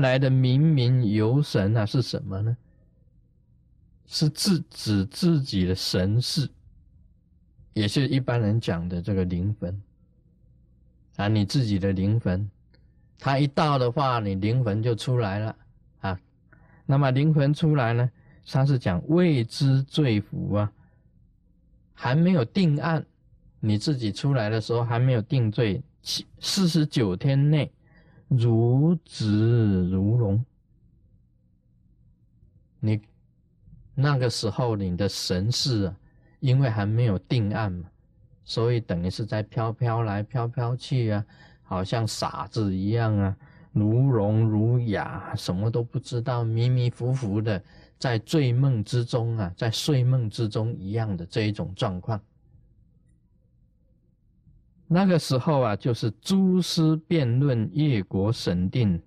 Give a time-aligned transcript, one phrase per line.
[0.00, 2.56] 来的明明游神啊，是什么呢？
[4.06, 6.48] 是自指自己的神识，
[7.74, 9.82] 也是一般人讲的这个灵魂
[11.16, 12.50] 啊，你自己的灵魂，
[13.18, 15.56] 它一到的话，你灵魂就出来了
[16.00, 16.18] 啊。
[16.86, 18.10] 那么灵魂出来呢，
[18.50, 20.72] 他是讲未知罪福啊，
[21.92, 23.04] 还没有定案，
[23.60, 27.70] 你自己出来的时候还没有定罪，七四十九天内
[28.28, 30.44] 如子如龙，
[32.80, 33.00] 你。
[34.00, 35.96] 那个时候你的神识啊，
[36.38, 37.90] 因为还没有定案嘛，
[38.44, 41.26] 所以等于是在飘飘来飘飘去啊，
[41.64, 43.36] 好像傻子一样啊，
[43.72, 47.60] 如聋如哑，什么都不知道，迷迷糊糊的
[47.98, 52.20] 在醉梦之中啊，在睡梦之中一样的这一种状况。
[54.88, 59.00] 那个时候啊，就是诸师辩论，业果审定，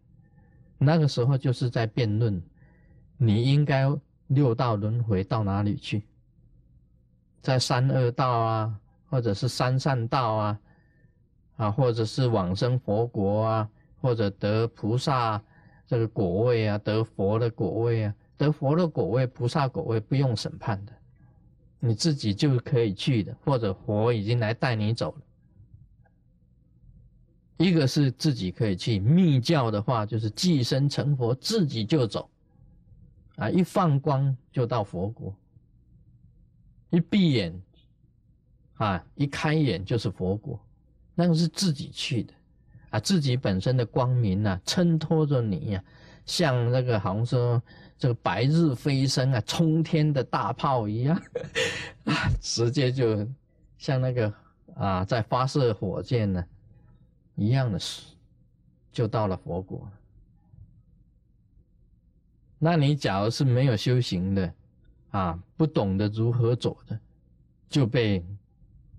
[0.78, 2.42] 那个时候就是在辩论，
[3.18, 3.92] 你应该。
[4.34, 6.04] 六道轮回到哪里去？
[7.42, 8.80] 在三恶道啊，
[9.10, 10.60] 或者是三善道啊，
[11.58, 15.44] 啊，或者是往生佛国啊，或者得菩萨
[15.86, 20.94] 这个果位啊，得佛的果位啊，得佛的果位、菩萨果位不用审判的，
[21.82, 25.22] 你自己就可以去的，或者佛已经来带你走了。
[27.62, 32.30] 一个是自己可以去，密教的话就是寄生成佛，自己就走。
[33.38, 33.50] 啊！
[33.50, 35.34] 一放光就到佛国，
[36.92, 37.60] 一闭眼，
[38.76, 40.60] 啊，一开眼就是佛国，
[41.16, 42.34] 那个是自己去的，
[42.92, 45.84] 啊，自己本身的光明啊，衬托着你呀，
[46.26, 47.64] 像那个好像说
[47.98, 51.20] 这个白日飞升啊，冲天的大炮一样，
[52.06, 53.28] 啊，直接就
[53.80, 54.32] 像那个
[54.76, 56.46] 啊，在发射火箭呢
[57.36, 58.14] 一样的事，
[58.92, 59.90] 就到了佛国。
[62.60, 64.54] 那你假如是没有修行的，
[65.10, 67.00] 啊，不懂得如何走的，
[67.68, 68.24] 就被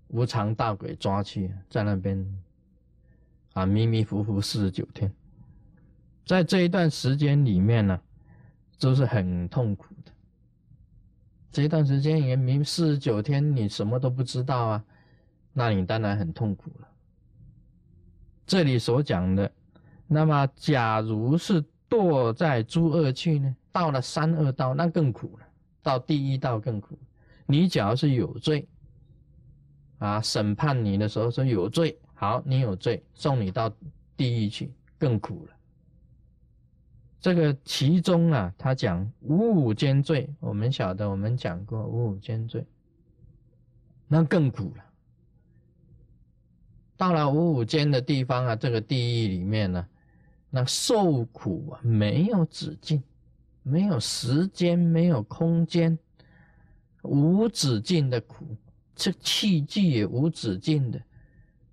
[0.08, 2.42] 无常大鬼抓去，在那边
[3.52, 5.12] 啊迷迷糊糊四十九天，
[6.26, 8.00] 在这一段时间里面呢，
[8.80, 10.12] 都是很痛苦的。
[11.52, 14.84] 这一段时间也明四十九天，你什么都不知道啊，
[15.52, 16.88] 那你当然很痛苦了。
[18.52, 19.50] 这里所讲的，
[20.06, 21.64] 那么假如是。
[21.88, 23.54] 堕在诸恶趣呢？
[23.70, 25.46] 到了三恶道，那更苦了。
[25.82, 26.98] 到第一道更苦。
[27.44, 28.66] 你假如是有罪，
[29.98, 33.70] 啊，审判你的时候说有罪，好，你有罪，送你到
[34.16, 35.52] 地狱去，更苦了。
[37.20, 42.66] 这个其中啊，他讲五五间罪，我们晓得，我们讲过五五间罪，
[44.08, 44.84] 那更苦了。
[47.02, 49.84] 到了五五间的地方啊，这个地狱里面呢。
[50.50, 53.02] 那受苦啊，没有止境，
[53.64, 55.98] 没有时间，没有空间，
[57.02, 58.56] 无止境的苦，
[58.94, 61.02] 这气聚也无止境的，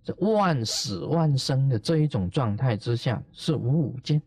[0.03, 4.19] 这万死万生的这一种状态之下，是无五间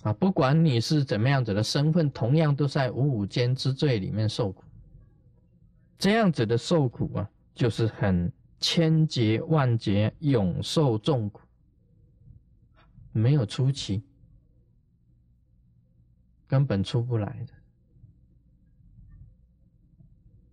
[0.00, 0.14] 啊。
[0.14, 4.64] 不管你是怎么样子的身份，同样都在五五间之罪里面受苦。
[5.98, 8.32] 这样子的受苦啊，就是很。
[8.58, 11.42] 千劫万劫，永受重苦，
[13.12, 14.02] 没有出期，
[16.46, 17.52] 根本出不来的。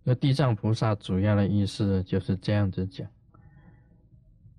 [0.02, 3.10] 那地藏菩萨主要的意思就是这样子讲。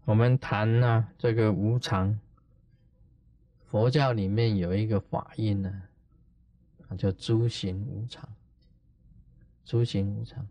[0.06, 2.20] 我们谈呢，这个无常，
[3.68, 5.84] 佛教里面有一个法印呢，
[6.98, 8.28] 叫诸行无常。
[9.64, 10.46] 诸行无常，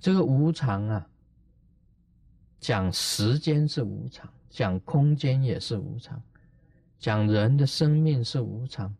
[0.00, 1.08] 这个无常啊。
[2.64, 6.18] 讲时间是无常，讲空间也是无常，
[6.98, 8.96] 讲人的生命是无常，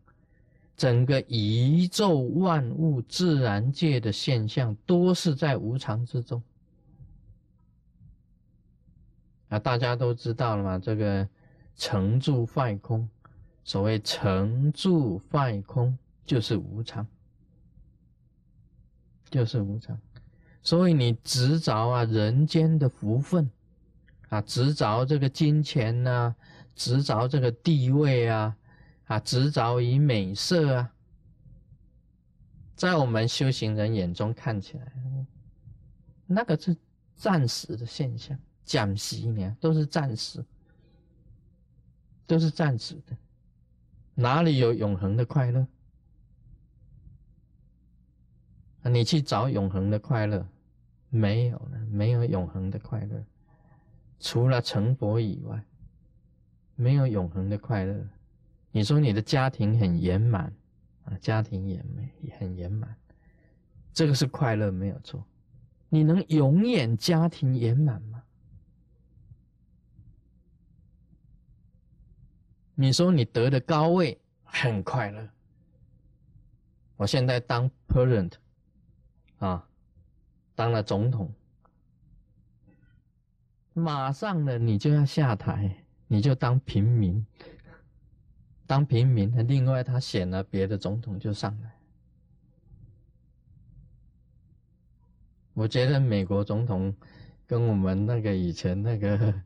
[0.77, 6.43] 整个宇宙万物自然界的现象都是在无常之中。
[9.49, 10.77] 啊，大家都知道了嘛？
[10.77, 11.27] 这个
[11.75, 13.09] 成住坏空，
[13.63, 17.07] 所谓成住坏空就是无常，
[19.31, 19.99] 就是无常。
[20.61, 23.49] 所以你执着啊，人间的福分。
[24.29, 26.35] 啊，执着这个金钱呐，
[26.75, 28.57] 执着这个地位啊，
[29.05, 30.91] 啊，执着于美色啊，
[32.75, 34.91] 在我们修行人眼中看起来，
[36.25, 36.75] 那个是
[37.15, 40.43] 暂时的现象，讲习呢都是暂时，
[42.25, 43.15] 都是暂时的，
[44.15, 45.65] 哪里有永恒的快乐？
[48.87, 50.47] 你去找永恒的快乐，
[51.09, 53.23] 没有了，没有永恒的快乐。
[54.19, 55.63] 除了成佛以外，
[56.75, 58.07] 没有永恒的快乐。
[58.71, 60.53] 你说你的家庭很圆满
[61.05, 62.95] 啊，家庭也没很圆满，
[63.93, 65.23] 这个是快乐没有错。
[65.87, 68.21] 你能永远家庭圆满吗？
[72.73, 75.29] 你说你得的高位很快乐，
[76.97, 78.33] 我现在当 parent
[79.37, 79.65] 啊，
[80.55, 81.33] 当了总统，
[83.75, 85.69] 马上呢你就要下台，
[86.07, 87.23] 你就当平民，
[88.65, 91.71] 当平民，另外他选了别的总统就上来。
[95.53, 96.95] 我觉得美国总统
[97.45, 99.33] 跟我们那个以前那个。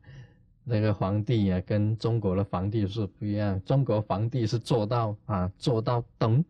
[0.62, 3.60] 那个皇帝啊，跟中国的皇帝是不一样。
[3.64, 6.44] 中国皇帝是做到啊，做到等，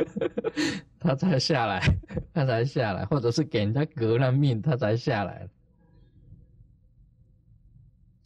[0.98, 1.82] 他才下来，
[2.32, 5.46] 他才下来，或者是给人家革了命，他才下来。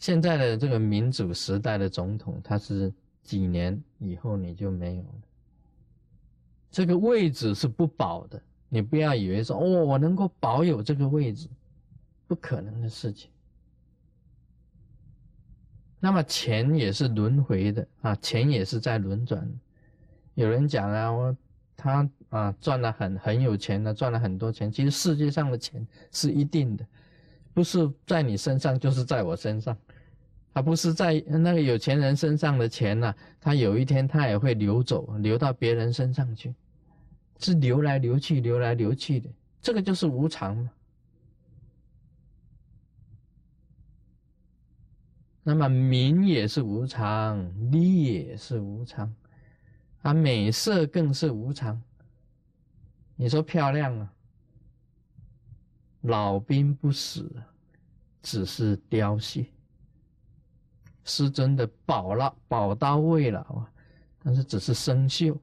[0.00, 2.92] 现在的这个民主时代的总统，他是
[3.22, 5.22] 几年以后你就没有了，
[6.70, 8.42] 这个位置是不保的。
[8.70, 11.48] 你不要以为说哦，我能够保有这个位置，
[12.26, 13.30] 不可能的事情。
[15.98, 19.46] 那么钱也是轮回的啊，钱也是在轮转。
[20.34, 21.36] 有人讲啊，我
[21.76, 24.72] 他啊赚了很很有钱的，赚了很多钱。
[24.72, 26.86] 其实世界上的钱是一定的，
[27.52, 29.76] 不是在你身上就是在我身上，
[30.52, 36.54] 而不是在那个有钱人身上的钱呢，他有一天他也会流走，流到别人身上去，
[37.38, 39.28] 是流来流去，流来流去的。
[39.62, 40.70] 这个就是无常嘛。
[45.42, 49.12] 那么名也是无常，利也是无常，
[50.02, 51.80] 啊，美色更是无常。
[53.16, 54.12] 你说漂亮啊，
[56.02, 57.30] 老兵不死，
[58.22, 59.46] 只是凋谢。
[61.04, 63.70] 师尊的宝了，宝刀未老啊，
[64.22, 65.36] 但是只是生锈。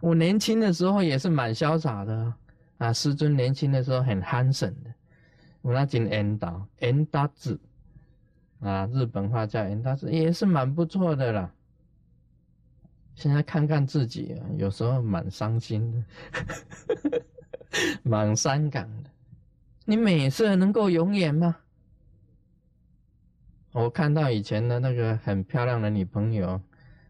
[0.00, 2.34] 我年轻的时候也是蛮潇洒的
[2.78, 4.92] 啊，师尊年轻的时候很憨神的。
[5.62, 7.58] 我那进 N 岛 N 大字
[8.60, 11.54] 啊，日本话叫 N 大字，也是蛮不错的啦。
[13.14, 17.23] 现在看看自己，有时候蛮伤心的，
[18.02, 19.10] 蛮伤感的。
[19.84, 21.56] 你美色能够永远吗？
[23.72, 26.60] 我看到以前的那个很漂亮的女朋友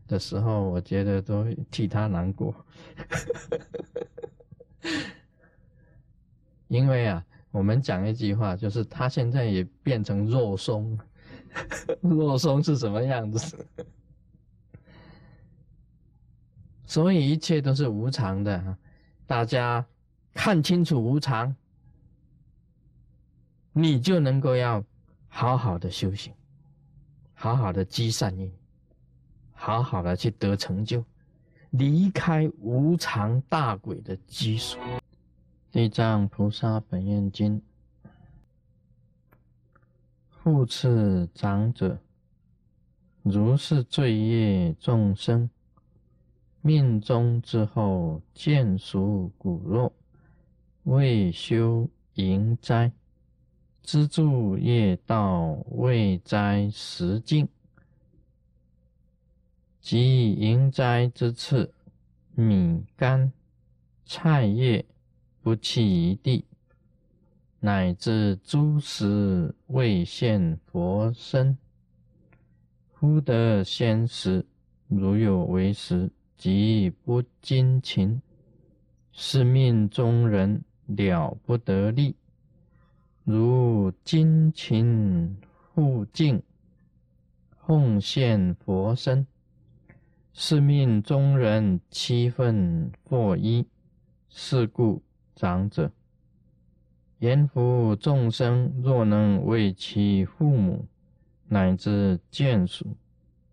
[0.06, 2.64] 的时候，我觉得都替她难过，
[6.68, 7.24] 因为啊。
[7.54, 10.98] 我们讲一句话，就是她现在也变成肉松，
[12.02, 13.64] 肉松是什么样子？
[16.84, 18.76] 所以一切都是无常的，
[19.24, 19.86] 大家
[20.34, 21.54] 看清楚无常，
[23.72, 24.84] 你就能够要
[25.28, 26.34] 好好的修行，
[27.32, 28.52] 好好的积善因，
[29.52, 31.04] 好好的去得成就，
[31.70, 34.78] 离开无常大鬼的拘束。
[35.70, 37.62] 地藏菩萨本愿经，
[40.30, 41.98] 复次长者，
[43.22, 45.48] 如是罪业众生，
[46.60, 49.92] 命中之后见属骨肉，
[50.84, 52.92] 未修淫灾，
[53.82, 57.48] 资助业道未斋实境，
[59.80, 61.74] 即淫斋之次，
[62.34, 63.32] 米干
[64.06, 64.84] 菜叶。
[65.42, 66.42] 不弃一地，
[67.60, 71.58] 乃至诸时未现佛身，
[72.94, 74.46] 忽得先食，
[74.88, 78.22] 如有为食，即不精勤，
[79.12, 82.16] 是命中人了不得力。
[83.24, 85.36] 如精勤
[85.72, 86.42] 护净，
[87.66, 89.26] 奉献佛身，
[90.32, 93.66] 是命中人七分或一。
[94.28, 95.02] 是故。
[95.36, 95.90] 长者
[97.18, 100.86] 言：夫众生若能为其父母
[101.48, 102.96] 乃至眷属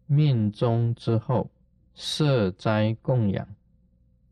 [0.05, 1.49] 命中之后
[1.95, 3.47] 设斋供养，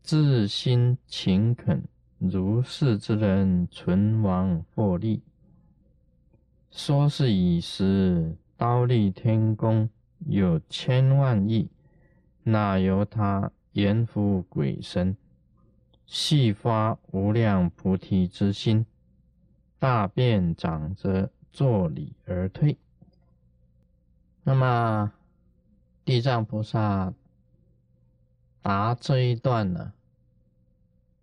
[0.00, 1.82] 自心勤恳，
[2.20, 5.22] 如是之人存亡获利。
[6.70, 9.88] 说是以时刀立天宫
[10.26, 11.70] 有千万亿，
[12.42, 15.16] 哪由他言夫鬼神？
[16.04, 18.84] 细发无量菩提之心，
[19.78, 22.76] 大便长者坐礼而退。
[24.42, 25.10] 那么
[26.04, 27.14] 地藏菩萨
[28.60, 29.94] 答这一段呢？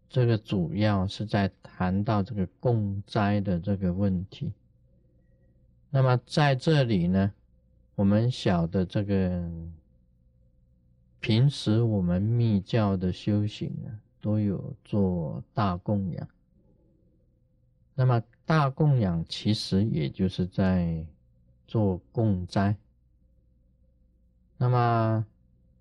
[0.10, 4.52] 这个主要是在谈到这个供斋的这个问题。
[5.90, 7.34] 那么在这里呢，
[7.96, 9.50] 我们晓得这个
[11.20, 16.28] 平时我们密教的修行啊，都有做大供养。
[17.96, 21.06] 那么大供养其实也就是在
[21.68, 22.78] 做供斋。
[24.58, 25.26] 那么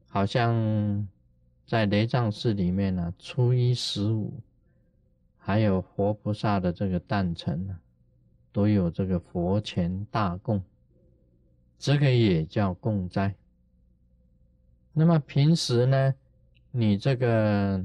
[0.08, 1.06] 好像
[1.66, 4.32] 在雷藏寺里面呢，初一十五，
[5.36, 7.78] 还有活菩萨的这个诞辰呢。
[8.52, 10.62] 都有这个佛前大供，
[11.78, 13.34] 这个也叫供斋。
[14.94, 16.14] 那么平时呢，
[16.70, 17.84] 你这个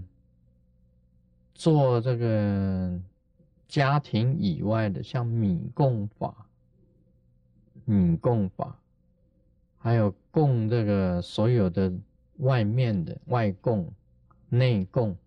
[1.53, 2.97] 做这个
[3.67, 6.47] 家庭以外的，像米供法、
[7.83, 8.79] 米供法，
[9.77, 11.91] 还有供这个所有的
[12.41, 13.91] 外面的外供、
[14.49, 15.17] 内供。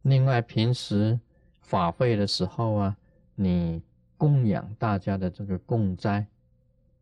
[0.00, 1.20] 另外平时
[1.60, 2.96] 法会的时候啊。
[3.36, 3.82] 你
[4.16, 6.24] 供养大家的这个供斋，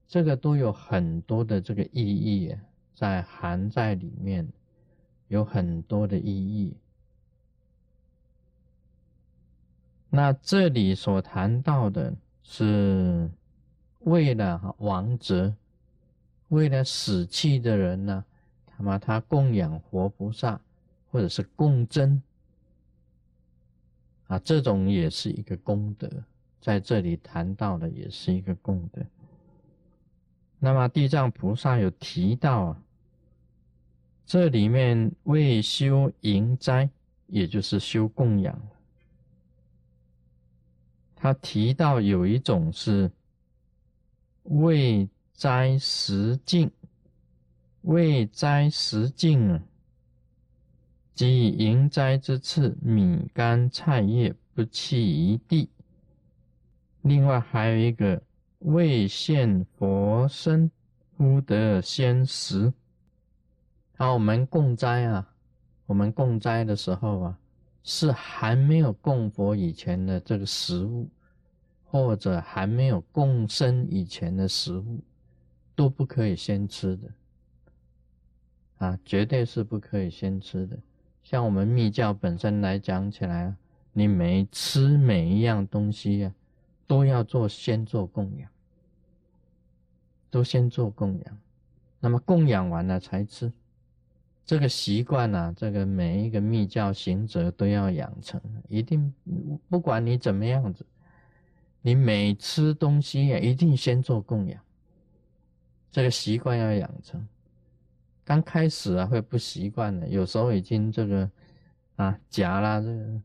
[0.08, 2.56] 这个都有很多的这个意义
[2.94, 4.48] 在含在里面，
[5.28, 6.74] 有很多的意义。
[10.08, 13.30] 那这里所谈到的是
[13.98, 15.54] 为了王者，
[16.52, 18.22] 为了死去的人呢，
[18.66, 20.60] 他妈他供养活菩萨，
[21.10, 22.22] 或者是供真。
[24.26, 26.10] 啊，这种也是一个功德，
[26.60, 29.02] 在这里谈到的也是一个功德。
[30.58, 32.82] 那么地藏菩萨有提到啊，
[34.26, 36.90] 这里面为修营斋，
[37.28, 38.60] 也就是修供养，
[41.16, 43.10] 他提到有一种是
[44.44, 45.08] 为
[45.42, 46.70] 斋食净，
[47.80, 49.60] 未斋食净。
[51.16, 55.68] 即迎斋之次，米干菜叶不弃一地。
[57.00, 58.22] 另外还有一个
[58.60, 60.70] 未现佛身，
[61.16, 62.72] 忽得先食。
[63.96, 65.28] 好，我们供斋啊，
[65.86, 67.38] 我们供斋的时候啊，
[67.82, 71.10] 是还没有供佛以前的这个食物，
[71.82, 75.02] 或者还没有供生以前的食物，
[75.82, 77.08] 都不可以先吃的。
[78.78, 80.78] 啊，绝对是不可以先吃的。
[81.24, 83.52] 像我们密教本身来讲起来，
[83.92, 86.32] 你每吃每一样东西啊，
[86.86, 88.48] 都要做先做供养，
[90.30, 91.38] 都先做供养，
[91.98, 93.52] 那么供养完了才吃，
[94.46, 99.12] 这个习惯呢，这个每一个密教行者都要养成，一定
[99.68, 100.86] 不管你怎么样子，
[101.80, 104.62] 你每吃东西也一定先做供养，
[105.92, 107.24] 这个习惯要养成。
[108.24, 111.30] 刚开始啊会不习惯的，有时候已经这个
[111.96, 113.20] 啊夹了这个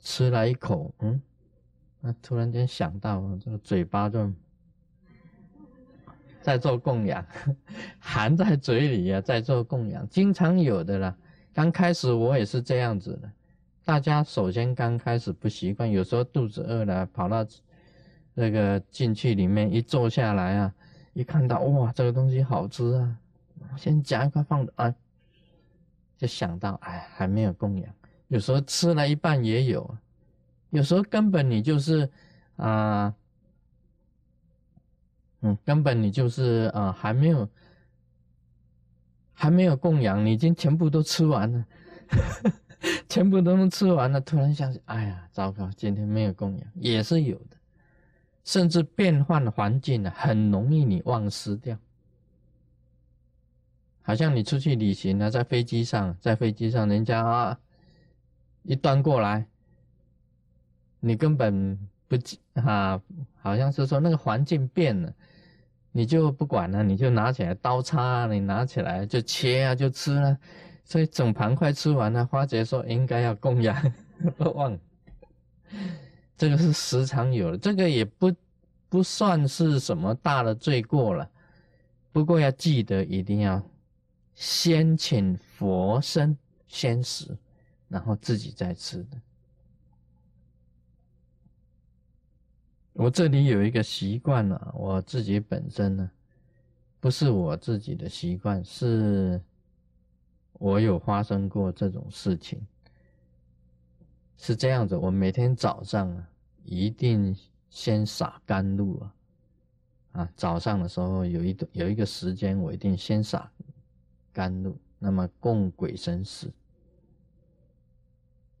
[0.00, 1.20] 吃了一口，嗯，
[2.00, 4.32] 那突然间想到这个嘴巴就
[6.40, 7.24] 在做供养，
[7.98, 11.16] 含在嘴里啊在做供养，经常有的啦。
[11.52, 13.30] 刚开始我也是这样子的，
[13.84, 17.44] 大家首先刚开始不习惯，有时候肚子饿了，跑到
[18.34, 20.74] 那个进去里面一坐下来啊，
[21.18, 23.18] 一看到哇这个东西好吃啊。
[23.76, 24.94] 先夹一块放着啊，
[26.16, 27.92] 就想到哎，还没有供养。
[28.28, 29.98] 有时候吃了一半也有，
[30.70, 32.08] 有时候根本你就是
[32.54, 33.12] 啊，
[35.40, 37.48] 嗯，根本你就是啊，还没有
[39.32, 41.64] 还没有供养，你已经全部都吃完了，
[43.10, 44.20] 全部都能吃完了。
[44.20, 47.57] 突然想起，哎呀，糟糕，今天没有供养，也是有的。
[48.48, 51.76] 甚至变换环境呢，很容易你忘失掉。
[54.00, 57.60] 好像你出去旅行呢，在飞机上，在飞机上，人家啊
[58.62, 59.46] 一端过来，
[60.98, 62.98] 你根本不记啊，
[63.42, 65.12] 好像是说那个环境变了，
[65.92, 70.38] 你就不管了，你就拿起来刀叉，你拿起来就切啊，就吃了，
[70.84, 72.24] 所以整盘快吃完了。
[72.24, 73.92] 花姐说应该要供养，
[74.38, 74.78] 不 忘，
[76.38, 78.34] 这个是时常有的，这个也不
[78.88, 81.28] 不算是什么大的罪过了，
[82.12, 83.62] 不过要记得一定要。
[84.40, 87.36] 先请佛身先食，
[87.88, 89.20] 然后自己再吃的。
[92.92, 96.08] 我这里有一个习惯呢，我自己本身呢，
[97.00, 99.42] 不是我自己的习惯，是
[100.52, 102.64] 我有发生过这种事情。
[104.38, 106.28] 是这样子，我每天早上啊，
[106.64, 107.36] 一定
[107.68, 109.14] 先洒甘露啊，
[110.12, 113.50] 啊，早上的时候有一有一个时间，我一定先洒。
[114.30, 116.48] 甘露，那么供鬼神食，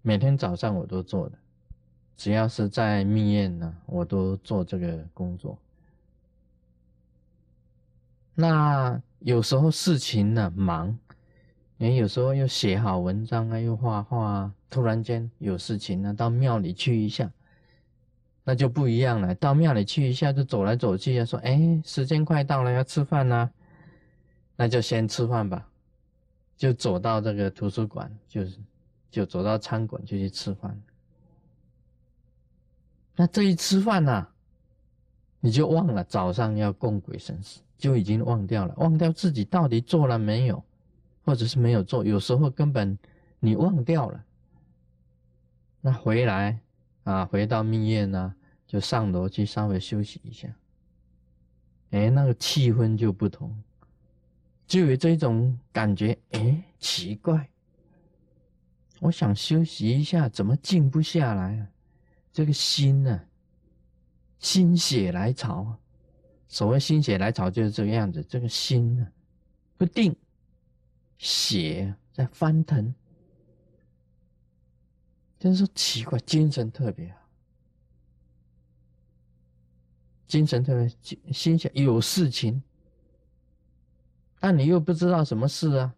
[0.02, 1.38] 每天早上我都做的，
[2.16, 5.56] 只要是在密院呢，我都做这个工作。
[8.34, 10.98] 那有时候事情呢忙，
[11.80, 17.30] 你有时候又写好文章啊，又画画啊，突然间有事情呢，到庙里去一下，
[18.42, 19.32] 那就不一样了。
[19.36, 23.48] 到庙里去一下，就走来走去啊，说：“哎，时间快到了，要吃饭啦。”
[24.56, 25.68] 那就先吃饭吧，
[26.56, 28.58] 就走到这个图书馆，就是
[29.08, 30.76] 就走到餐馆就去吃饭。
[33.14, 34.26] 那这一吃饭呢，
[35.38, 37.60] 你就忘了早上要供鬼神使。
[37.78, 40.60] 就已经忘掉了，忘掉自己到底做了没有，
[41.28, 42.02] 或者是没有做。
[42.02, 42.98] 有时候根本
[43.38, 44.24] 你忘掉了，
[45.82, 46.58] 那回来
[47.04, 48.34] 啊，回到密院呢，
[48.66, 50.48] 就上楼去稍微休息一下。
[51.90, 53.54] 哎，那个气氛就不同，
[54.66, 56.18] 就有这种感觉。
[56.30, 57.46] 哎，奇怪，
[58.98, 61.68] 我想休息一下，怎么静不下来啊？
[62.32, 63.20] 这个心呢，
[64.38, 65.78] 心血来潮啊。
[66.48, 69.06] 所谓心血来潮就是这个样子，这个心呢
[69.76, 70.16] 不定，
[71.18, 72.94] 血在翻腾，
[75.38, 77.18] 就是奇怪，精神特别好，
[80.26, 82.62] 精神特别心血有事情，
[84.38, 85.94] 但你又不知道什么事啊。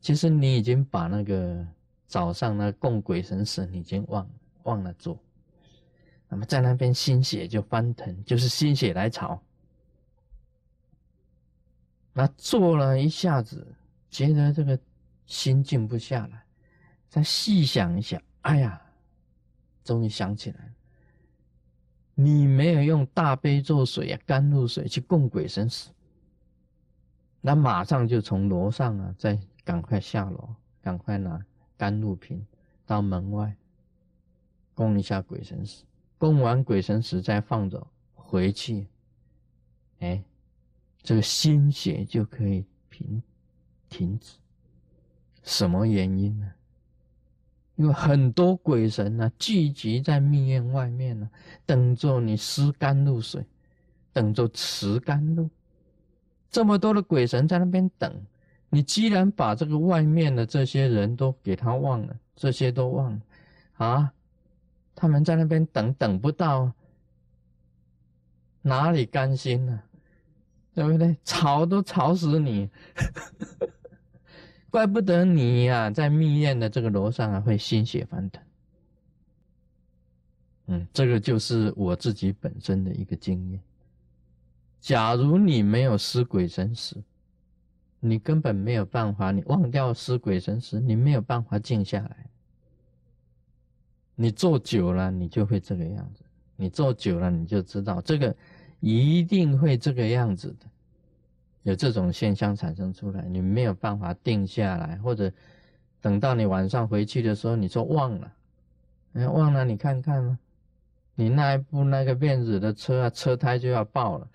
[0.00, 1.66] 其实你已经把那个
[2.06, 4.30] 早上那供鬼神使你已经忘
[4.62, 5.22] 忘了做，
[6.28, 9.42] 那么在那边心血就翻腾，就是心血来潮。
[12.14, 13.66] 那做了一下子，
[14.10, 14.78] 觉得这个
[15.26, 16.42] 心静不下来，
[17.08, 18.80] 再细想一想，哎呀，
[19.84, 20.72] 终于想起来了
[22.14, 25.90] 你没有用大悲咒水啊、甘露水去供鬼神使，
[27.40, 31.42] 那马上就从楼上啊，再赶快下楼，赶快拿
[31.76, 32.44] 甘露瓶
[32.84, 33.56] 到门外
[34.74, 35.84] 供一下鬼神使，
[36.18, 38.86] 供完鬼神使再放着回去，
[40.00, 40.22] 哎。
[41.02, 43.22] 这个心血就可以平
[43.90, 44.38] 停止，
[45.42, 46.50] 什么原因呢？
[47.76, 51.28] 因为很多鬼神呢聚集在密院外面呢，
[51.66, 53.44] 等着你施甘露水，
[54.12, 55.50] 等着持甘露。
[56.50, 58.22] 这么多的鬼神在那边等，
[58.68, 63.20] 你既然把这个外面的这些人都给他忘了，这些都忘了
[63.74, 64.12] 啊，
[64.94, 66.72] 他们在那边等等不到，
[68.62, 69.82] 哪里甘心呢？
[70.74, 71.16] 对不对？
[71.24, 72.70] 吵都吵死你，
[74.70, 78.42] 怪不得你呀，在密院的这个楼上啊，会心血翻腾。
[80.66, 83.60] 嗯，这个就是我自己本身的一个经验。
[84.80, 86.96] 假如你没有失鬼神使，
[87.98, 92.26] 你根本没有办法，你忘掉失鬼神使，你没有办法静下来。
[94.14, 96.22] 你做久了，你就会这个样子。
[96.56, 98.34] 你做久了，你就知道这个。
[98.82, 100.66] 一定会这个样子的，
[101.62, 105.30] 有这种现象产生出来，你没有办法定下来，或者
[106.00, 108.32] 等到你晚上回去的时候，你说忘了，
[109.12, 110.38] 哎，忘了，你看看吗？
[111.14, 114.28] 你那一部那个辫子的车啊，车胎就要爆了，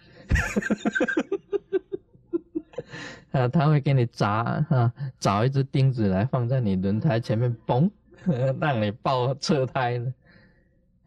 [3.32, 7.90] 啊，他会给你砸哈，找一只钉子来放在你轮胎前面，嘣，
[8.62, 10.14] 让你爆车胎呢，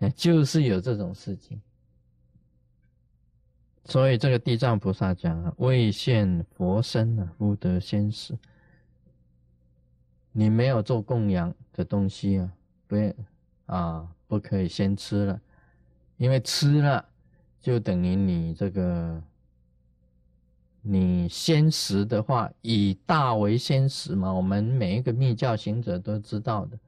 [0.01, 1.61] 哎，就是有这种事情。
[3.89, 8.37] 所以这个地藏菩萨讲啊，未现佛身啊，福德先死。
[10.31, 12.53] 你没有做供养的东西啊，
[12.87, 12.97] 不
[13.65, 15.41] 啊，不可以先吃了，
[16.19, 17.03] 因为吃了
[17.63, 19.23] 就等于你这个，
[20.83, 24.31] 你先食的话，以大为先食嘛。
[24.31, 26.79] 我们每一个密教行者都知道的，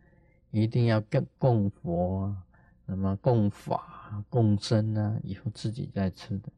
[0.50, 2.36] 一定要供供佛啊，
[2.84, 6.50] 那么供法、供身啊，以后自己再吃的。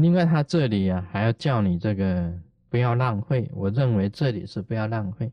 [0.00, 2.32] 另外，他这里啊，还要叫你这个
[2.68, 3.50] 不要浪费。
[3.52, 5.30] 我认为这里是不要浪费。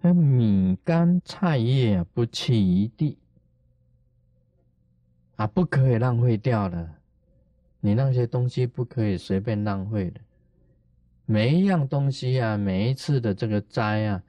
[0.00, 3.18] 那米干菜叶啊，不弃一地
[5.36, 6.94] 啊，不可以浪费掉了。
[7.80, 10.20] 你那些东西不可以随便浪费的。
[11.26, 14.22] 每一样东西啊，每一次的这个摘啊，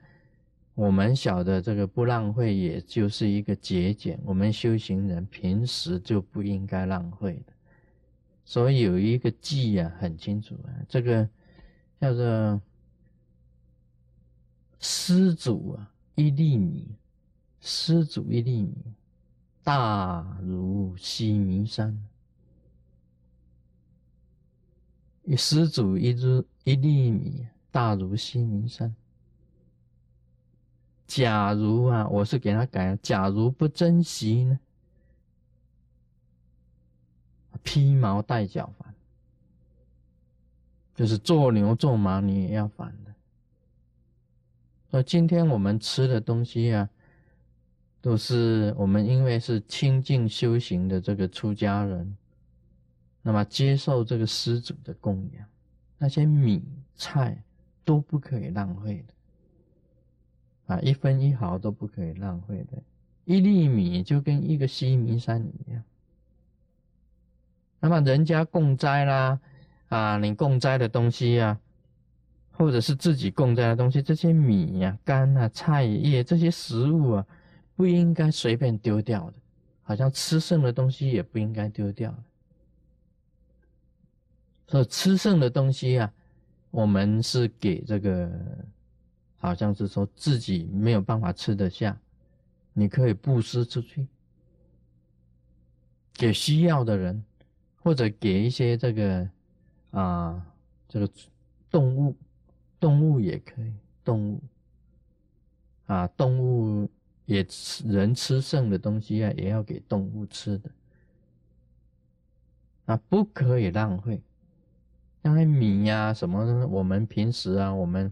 [0.74, 4.20] 我们晓得这个不浪费，也就是一个节俭。
[4.24, 7.52] 我们修行人平时就不应该浪费的。
[8.44, 11.28] 所以有一个记啊，很清楚啊，这个
[12.00, 12.60] 叫做
[14.78, 16.88] 施主啊，一粒米，
[17.60, 18.74] 施主一粒米，
[19.62, 21.96] 大如西弥山。
[25.36, 28.92] 施主一只一粒米，大如西弥山。
[31.06, 34.58] 假如啊，我是给他改，假如不珍惜呢，
[37.62, 38.94] 披毛戴角烦，
[40.94, 43.14] 就是做牛做马你也要烦的。
[44.90, 46.88] 那今天我们吃的东西啊，
[48.00, 52.16] 都是我们因为是清净修行的这个出家人，
[53.22, 55.46] 那么接受这个施主的供养，
[55.96, 56.62] 那些米
[56.96, 57.42] 菜
[57.84, 62.82] 都不可以浪费的，啊，一分一毫都不可以浪费的，
[63.24, 65.84] 一粒米就跟一个西弥山一样。
[67.80, 69.40] 那么人家供斋啦，
[69.88, 71.58] 啊，你供斋的东西啊。
[72.52, 77.26] 或者是自己供斋的东西，这些米呀、干啊、菜叶这些食物啊，
[77.74, 79.36] 不应该随便丢掉的。
[79.82, 82.14] 好像吃剩的东西也不应该丢掉。
[84.66, 86.12] 所以吃剩的东西啊，
[86.70, 88.30] 我们是给这个，
[89.38, 91.98] 好像是说自己没有办法吃得下，
[92.74, 94.06] 你可以布施出去，
[96.12, 97.24] 给需要的人，
[97.80, 99.28] 或者给一些这个
[99.90, 100.46] 啊
[100.88, 101.10] 这个
[101.70, 102.14] 动物。
[102.78, 104.40] 动物也可以，动物
[105.84, 106.88] 啊，动物
[107.26, 110.70] 也吃人吃剩的东西啊，也要给动物吃的
[112.86, 114.22] 啊，不可以浪费。
[115.22, 118.10] 像那米呀什么，我们平时啊，我们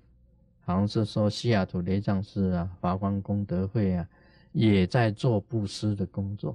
[0.61, 4.07] 好像是说西雅图雷藏寺啊、华光功德会啊，
[4.53, 6.55] 也在做布施的工作，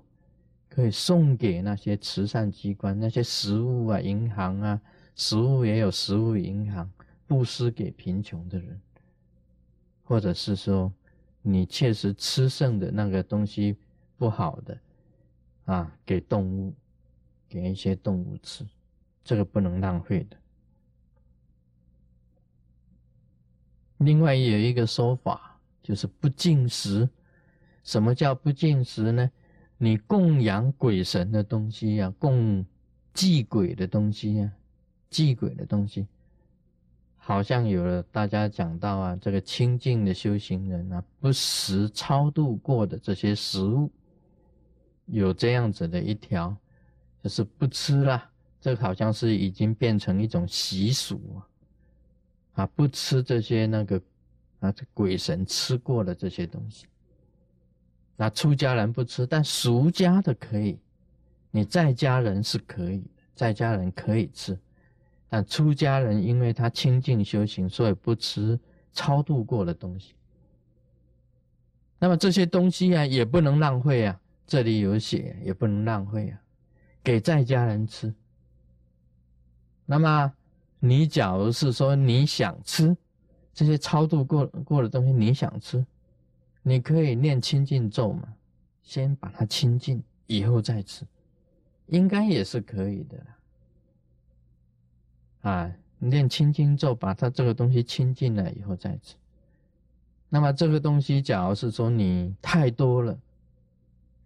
[0.73, 4.81] 可以送给那些慈善机关、那些食物啊、银行啊，
[5.15, 6.91] 食物也有食物银行。
[7.27, 8.81] 布施给贫穷的人，
[10.03, 10.91] 或者是说，
[11.41, 13.77] 你确实吃剩的那个东西
[14.17, 14.79] 不好的，
[15.65, 16.73] 啊，给动物，
[17.47, 18.65] 给一些动物吃，
[19.23, 20.37] 这个不能浪费的。
[23.99, 27.07] 另外有一个说法，就是不进食。
[27.83, 29.31] 什么叫不进食呢？
[29.83, 32.65] 你供养鬼神的东西呀，供
[33.13, 34.49] 祭鬼的东西呀，
[35.09, 36.07] 祭鬼的东西。
[37.17, 43.91] 好像有了大家讲到啊，这个清净的修行人啊，不食超度过的这些食物，
[45.07, 46.55] 有这样子的一条，
[47.21, 48.29] 就是不吃了。
[48.61, 54.01] 这好像是已经变成一种习俗啊，啊，不吃这些那个
[54.61, 56.85] 啊，这鬼神吃过的这些东西。
[58.15, 60.79] 那出家人不吃，但俗家的可以，
[61.51, 64.57] 你在家人是可以的，在家人可以吃。
[65.29, 68.59] 但出家人因为他清净修行，所以不吃
[68.91, 70.13] 超度过的东西。
[71.97, 74.19] 那么这些东西啊，也不能浪费啊。
[74.45, 76.39] 这里有写，也不能浪费啊，
[77.01, 78.13] 给在家人吃。
[79.85, 80.31] 那么
[80.79, 82.95] 你假如是说你想吃
[83.53, 85.83] 这些超度过过的东西，你想吃，
[86.63, 88.33] 你可以念清净咒嘛，
[88.81, 91.05] 先把它清净，以后再吃，
[91.87, 93.25] 应该也是可以的。
[95.41, 99.15] 啊，念清净咒，把它这个东西清净了以后再吃。
[100.29, 103.19] 那么这个东西，假如是说你太多了，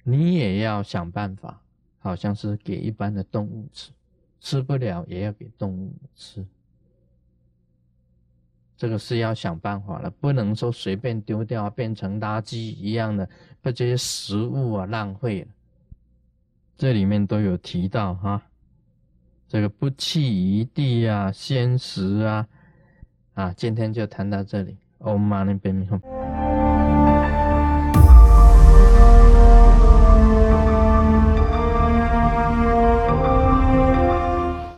[0.03, 1.61] 你也要想办法，
[1.97, 3.91] 好像是给一般的动物吃，
[4.39, 6.45] 吃不了也要给动物吃。
[8.77, 13.27] 这个是要想办法了，不能说随便丢掉，变成垃圾一样的，
[13.61, 15.47] 把这些食物啊浪费了。
[16.77, 18.41] 这里面都有提到哈。
[19.47, 22.47] 这个不弃一地啊，先食啊，
[23.33, 24.77] 啊，今天就谈到这里。
[24.99, 26.16] Om Mani Padme Hum。